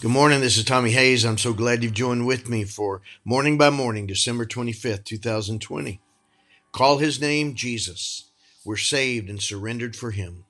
Good 0.00 0.12
morning. 0.12 0.40
This 0.42 0.56
is 0.56 0.62
Tommy 0.62 0.92
Hayes. 0.92 1.24
I'm 1.24 1.38
so 1.38 1.52
glad 1.52 1.82
you've 1.82 1.92
joined 1.92 2.24
with 2.24 2.48
me 2.48 2.62
for 2.62 3.02
Morning 3.24 3.58
by 3.58 3.68
Morning, 3.70 4.06
December 4.06 4.46
25th, 4.46 5.02
2020. 5.02 5.98
Call 6.70 6.98
his 6.98 7.20
name 7.20 7.56
Jesus. 7.56 8.30
We're 8.64 8.76
saved 8.76 9.28
and 9.28 9.42
surrendered 9.42 9.96
for 9.96 10.12
him. 10.12 10.44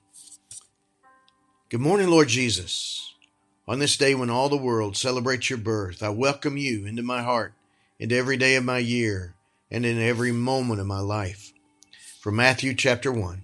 Good 1.69 1.79
morning, 1.79 2.09
Lord 2.09 2.27
Jesus. 2.27 3.15
On 3.67 3.79
this 3.79 3.97
day 3.97 4.13
when 4.13 4.29
all 4.29 4.49
the 4.49 4.55
world 4.55 4.95
celebrates 4.95 5.49
your 5.49 5.57
birth, 5.57 6.03
I 6.03 6.09
welcome 6.09 6.55
you 6.55 6.85
into 6.85 7.01
my 7.01 7.23
heart, 7.23 7.53
into 7.97 8.15
every 8.15 8.37
day 8.37 8.53
of 8.53 8.63
my 8.63 8.77
year, 8.77 9.33
and 9.71 9.83
in 9.83 9.97
every 9.99 10.31
moment 10.31 10.79
of 10.79 10.85
my 10.85 10.99
life. 10.99 11.53
From 12.19 12.35
Matthew 12.35 12.75
chapter 12.75 13.11
1 13.11 13.41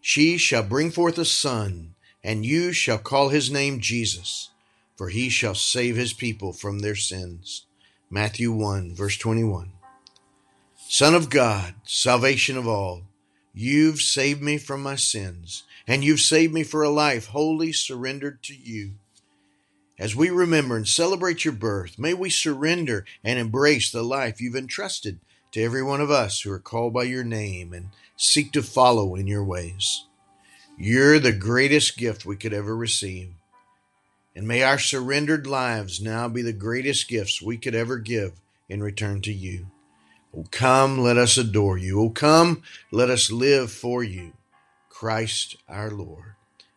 She 0.00 0.36
shall 0.36 0.64
bring 0.64 0.90
forth 0.90 1.16
a 1.16 1.24
son, 1.24 1.94
and 2.24 2.44
you 2.44 2.72
shall 2.72 2.98
call 2.98 3.28
his 3.28 3.52
name 3.52 3.78
Jesus 3.78 4.48
for 4.96 5.08
he 5.08 5.28
shall 5.28 5.54
save 5.54 5.96
his 5.96 6.12
people 6.12 6.52
from 6.52 6.78
their 6.78 6.94
sins. 6.94 7.66
Matthew 8.10 8.52
1, 8.52 8.94
verse 8.94 9.16
21. 9.16 9.72
Son 10.88 11.14
of 11.14 11.30
God, 11.30 11.74
salvation 11.84 12.58
of 12.58 12.68
all, 12.68 13.02
you've 13.54 14.00
saved 14.00 14.42
me 14.42 14.58
from 14.58 14.82
my 14.82 14.96
sins, 14.96 15.64
and 15.86 16.04
you've 16.04 16.20
saved 16.20 16.52
me 16.52 16.62
for 16.62 16.82
a 16.82 16.90
life 16.90 17.28
wholly 17.28 17.72
surrendered 17.72 18.42
to 18.42 18.54
you. 18.54 18.92
As 19.98 20.16
we 20.16 20.30
remember 20.30 20.76
and 20.76 20.86
celebrate 20.86 21.44
your 21.44 21.54
birth, 21.54 21.98
may 21.98 22.12
we 22.12 22.28
surrender 22.28 23.04
and 23.22 23.38
embrace 23.38 23.90
the 23.90 24.02
life 24.02 24.40
you've 24.40 24.56
entrusted 24.56 25.20
to 25.52 25.62
every 25.62 25.82
one 25.82 26.00
of 26.00 26.10
us 26.10 26.40
who 26.40 26.50
are 26.50 26.58
called 26.58 26.92
by 26.92 27.04
your 27.04 27.24
name 27.24 27.72
and 27.72 27.88
seek 28.16 28.52
to 28.52 28.62
follow 28.62 29.14
in 29.14 29.26
your 29.26 29.44
ways. 29.44 30.06
You're 30.78 31.18
the 31.18 31.32
greatest 31.32 31.96
gift 31.96 32.26
we 32.26 32.36
could 32.36 32.52
ever 32.52 32.76
receive. 32.76 33.34
And 34.34 34.48
may 34.48 34.62
our 34.62 34.78
surrendered 34.78 35.46
lives 35.46 36.00
now 36.00 36.28
be 36.28 36.42
the 36.42 36.52
greatest 36.52 37.08
gifts 37.08 37.42
we 37.42 37.56
could 37.58 37.74
ever 37.74 37.98
give 37.98 38.40
in 38.68 38.82
return 38.82 39.20
to 39.22 39.32
you. 39.32 39.66
Oh, 40.34 40.46
come, 40.50 40.98
let 40.98 41.18
us 41.18 41.36
adore 41.36 41.76
you. 41.76 42.00
Oh, 42.00 42.10
come, 42.10 42.62
let 42.90 43.10
us 43.10 43.30
live 43.30 43.70
for 43.70 44.02
you. 44.02 44.32
Christ 44.88 45.56
our 45.68 45.90
Lord. 45.90 46.34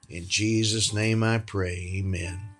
In 0.10 0.28
Jesus' 0.28 0.94
name 0.94 1.24
I 1.24 1.38
pray. 1.38 1.94
Amen. 2.00 2.55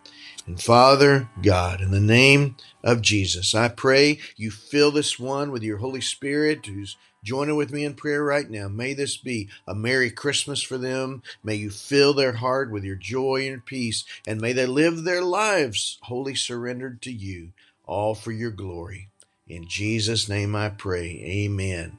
And 0.46 0.62
Father 0.62 1.30
God, 1.42 1.82
in 1.82 1.90
the 1.90 2.00
name 2.00 2.56
of 2.84 3.02
Jesus, 3.02 3.56
I 3.56 3.68
pray 3.68 4.20
you 4.36 4.52
fill 4.52 4.92
this 4.92 5.20
one 5.20 5.52
with 5.52 5.64
your 5.64 5.78
Holy 5.78 6.02
Spirit 6.02 6.66
who's 6.68 6.98
joining 7.24 7.56
with 7.56 7.72
me 7.72 7.84
in 7.84 7.96
prayer 7.96 8.24
right 8.24 8.48
now. 8.48 8.68
May 8.68 8.94
this 8.94 9.18
be 9.18 9.50
a 9.68 9.74
Merry 9.74 10.12
Christmas 10.12 10.62
for 10.62 10.78
them. 10.78 11.24
May 11.44 11.56
you 11.56 11.72
fill 11.72 12.14
their 12.14 12.34
heart 12.34 12.70
with 12.70 12.84
your 12.84 12.96
joy 12.96 13.50
and 13.52 13.66
peace, 13.66 14.06
and 14.28 14.40
may 14.40 14.54
they 14.54 14.68
live 14.68 15.04
their 15.04 15.24
lives 15.24 15.98
wholly 16.04 16.36
surrendered 16.36 17.02
to 17.02 17.12
you, 17.12 17.52
all 17.84 18.14
for 18.14 18.32
your 18.32 18.52
glory. 18.52 19.10
In 19.48 19.68
Jesus' 19.68 20.30
name 20.30 20.56
I 20.56 20.70
pray. 20.70 21.24
Amen. 21.26 21.98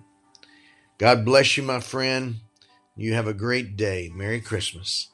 God 0.99 1.25
bless 1.25 1.57
you, 1.57 1.65
my 1.65 1.81
friend. 1.81 2.37
You 2.97 3.15
have 3.15 3.27
a 3.27 3.35
great 3.35 3.77
day. 3.77 4.11
Merry 4.15 4.41
Christmas. 4.41 5.09